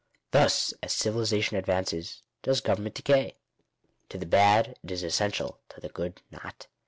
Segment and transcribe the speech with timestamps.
[0.19, 3.37] * Hms, as civilization advances, does government decay.
[4.09, 6.65] To the bad it is essential; to the good, not.